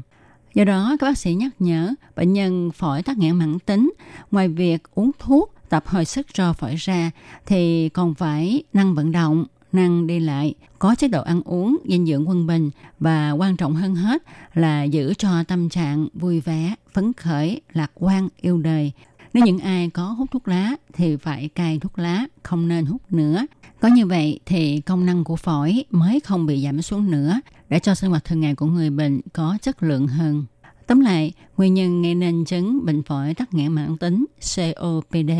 Do 0.55 0.65
đó, 0.65 0.97
các 1.01 1.07
bác 1.07 1.19
sĩ 1.19 1.35
nhắc 1.35 1.53
nhở 1.59 1.95
bệnh 2.17 2.33
nhân 2.33 2.71
phổi 2.75 3.03
tắc 3.03 3.19
nghẽn 3.19 3.37
mãn 3.37 3.59
tính, 3.59 3.93
ngoài 4.31 4.49
việc 4.49 4.83
uống 4.95 5.11
thuốc, 5.19 5.55
tập 5.69 5.85
hồi 5.87 6.05
sức 6.05 6.27
cho 6.33 6.53
phổi 6.53 6.75
ra, 6.77 7.11
thì 7.47 7.89
còn 7.89 8.15
phải 8.15 8.63
năng 8.73 8.95
vận 8.95 9.13
động, 9.13 9.45
năng 9.73 10.07
đi 10.07 10.21
lại, 10.21 10.55
có 10.79 10.95
chế 10.95 11.09
độ 11.09 11.23
ăn 11.23 11.43
uống, 11.45 11.77
dinh 11.89 12.07
dưỡng 12.07 12.29
quân 12.29 12.47
bình 12.47 12.71
và 12.99 13.31
quan 13.31 13.57
trọng 13.57 13.75
hơn 13.75 13.95
hết 13.95 14.23
là 14.55 14.83
giữ 14.83 15.15
cho 15.15 15.45
tâm 15.45 15.69
trạng 15.69 16.09
vui 16.15 16.41
vẻ, 16.41 16.75
phấn 16.93 17.13
khởi, 17.13 17.61
lạc 17.73 17.91
quan, 17.95 18.29
yêu 18.41 18.59
đời. 18.59 18.93
Nếu 19.37 19.45
những 19.45 19.59
ai 19.59 19.91
có 19.91 20.05
hút 20.05 20.31
thuốc 20.31 20.49
lá 20.49 20.77
thì 20.93 21.17
phải 21.17 21.49
cai 21.49 21.79
thuốc 21.79 21.99
lá, 21.99 22.27
không 22.43 22.69
nên 22.69 22.87
hút 22.87 23.03
nữa. 23.13 23.47
Có 23.81 23.89
như 23.89 24.07
vậy 24.07 24.41
thì 24.47 24.81
công 24.81 25.07
năng 25.07 25.25
của 25.25 25.37
phổi 25.37 25.85
mới 25.91 26.21
không 26.21 26.47
bị 26.47 26.63
giảm 26.65 26.83
xuống 26.83 27.11
nữa 27.11 27.41
để 27.69 27.79
cho 27.79 27.95
sinh 27.95 28.11
hoạt 28.11 28.25
thường 28.25 28.41
ngày 28.41 28.55
của 28.55 28.67
người 28.67 28.91
bệnh 28.91 29.21
có 29.33 29.59
chất 29.63 29.83
lượng 29.83 30.07
hơn. 30.07 30.45
Tóm 30.87 31.01
lại, 31.01 31.33
nguyên 31.57 31.75
nhân 31.75 32.03
gây 32.03 32.15
nên 32.15 32.45
chứng 32.45 32.85
bệnh 32.85 33.03
phổi 33.03 33.35
tắc 33.35 33.55
nghẽn 33.55 33.73
mãn 33.73 33.97
tính 33.99 34.27
COPD 34.57 35.31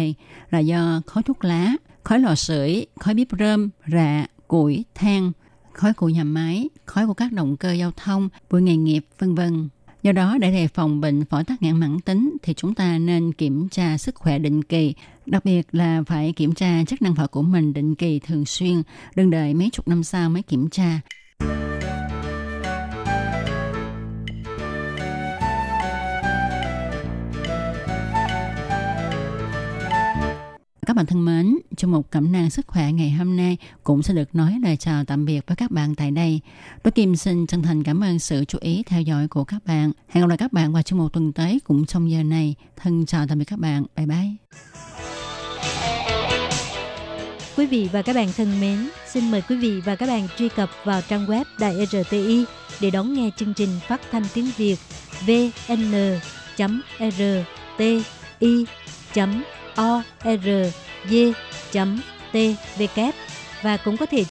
là 0.51 0.59
do 0.59 1.01
khói 1.07 1.23
thuốc 1.23 1.45
lá, 1.45 1.73
khói 2.05 2.21
lò 2.21 2.35
sưởi, 2.35 2.87
khói 3.01 3.15
bếp 3.15 3.29
rơm, 3.39 3.71
rạ, 3.93 4.27
củi, 4.49 4.85
than, 4.95 5.33
khói 5.73 5.93
của 5.95 6.09
nhà 6.09 6.25
máy, 6.25 6.69
khói 6.87 7.07
của 7.07 7.15
các 7.15 7.33
động 7.33 7.57
cơ 7.57 7.73
giao 7.73 7.93
thông, 7.97 8.29
bụi 8.51 8.63
nghề 8.63 8.77
nghiệp, 8.77 9.07
vân 9.19 9.35
vân. 9.35 9.69
Do 10.07 10.13
đó, 10.13 10.39
để 10.41 10.51
đề 10.51 10.69
phòng 10.69 11.01
bệnh 11.01 11.25
phổi 11.25 11.45
tắc 11.45 11.63
nghẽn 11.63 11.77
mãn 11.77 12.01
tính 12.01 12.37
thì 12.43 12.55
chúng 12.55 12.75
ta 12.75 12.99
nên 12.99 13.33
kiểm 13.33 13.69
tra 13.69 13.99
sức 13.99 14.15
khỏe 14.15 14.39
định 14.39 14.63
kỳ, 14.63 14.95
đặc 15.27 15.45
biệt 15.45 15.63
là 15.73 16.03
phải 16.07 16.33
kiểm 16.37 16.55
tra 16.55 16.85
chức 16.85 17.03
năng 17.03 17.15
phổi 17.15 17.29
của 17.29 17.43
mình 17.43 17.73
định 17.73 17.95
kỳ 17.95 18.19
thường 18.19 18.45
xuyên, 18.45 18.83
đừng 19.15 19.31
đợi 19.31 19.55
mấy 19.55 19.71
chục 19.73 19.89
năm 19.89 20.05
sau 20.05 20.31
mới 20.31 20.43
kiểm 20.43 20.69
tra. 20.71 21.01
Các 30.97 30.99
bạn 31.01 31.07
thân 31.07 31.25
mến, 31.25 31.59
trong 31.77 31.91
một 31.93 32.11
cẩm 32.11 32.33
nang 32.33 32.51
sức 32.51 32.67
khỏe 32.67 32.93
ngày 32.93 33.11
hôm 33.11 33.37
nay 33.37 33.57
cũng 33.85 34.03
sẽ 34.03 34.15
được 34.15 34.35
nói 34.35 34.59
lời 34.63 34.77
chào 34.77 35.05
tạm 35.05 35.25
biệt 35.25 35.47
với 35.47 35.57
các 35.57 35.71
bạn 35.71 35.95
tại 35.95 36.11
đây. 36.11 36.41
Tôi 36.83 36.93
Kim 36.93 37.17
xin 37.17 37.47
chân 37.47 37.63
thành 37.63 37.83
cảm 37.83 38.01
ơn 38.01 38.19
sự 38.19 38.45
chú 38.45 38.59
ý 38.61 38.83
theo 38.87 39.03
dõi 39.03 39.29
của 39.29 39.45
các 39.45 39.67
bạn. 39.67 39.93
Hẹn 40.09 40.25
gặp 40.25 40.29
lại 40.29 40.39
các 40.39 40.53
bạn 40.53 40.73
vào 40.73 40.83
trong 40.83 40.99
một 40.99 41.13
tuần 41.13 41.33
tới 41.33 41.61
cũng 41.65 41.87
trong 41.87 42.11
giờ 42.11 42.23
này. 42.23 42.55
Thân 42.77 43.07
chào 43.07 43.27
tạm 43.27 43.39
biệt 43.39 43.45
các 43.45 43.59
bạn. 43.59 43.85
Bye 43.97 44.07
bye. 44.07 44.29
Quý 47.57 47.67
vị 47.67 47.89
và 47.93 48.03
các 48.03 48.17
bạn 48.17 48.29
thân 48.37 48.61
mến, 48.61 48.89
xin 49.07 49.31
mời 49.31 49.43
quý 49.49 49.57
vị 49.57 49.81
và 49.81 49.97
các 49.97 50.07
bạn 50.07 50.29
truy 50.39 50.49
cập 50.49 50.71
vào 50.85 51.01
trang 51.09 51.27
web 51.27 51.45
Đài 51.61 51.87
RTI 51.87 52.45
để 52.81 52.91
đón 52.91 53.15
nghe 53.15 53.31
chương 53.37 53.55
trình 53.55 53.71
phát 53.89 54.01
thanh 54.11 54.25
tiếng 54.35 54.51
Việt 54.57 54.79
vn.rti.or 55.27 56.07
d.tvk 61.11 63.01
và 63.63 63.77
cũng 63.77 63.97
có 63.97 64.07
thể 64.07 64.25